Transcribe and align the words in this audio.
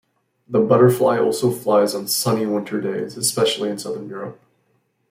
The 0.47 0.59
butterfly 0.59 1.19
also 1.19 1.51
flies 1.51 1.93
on 1.93 2.07
sunny 2.07 2.47
winter 2.47 2.81
days, 2.81 3.17
especially 3.17 3.69
in 3.69 3.77
southern 3.77 4.09
Europe. 4.09 4.41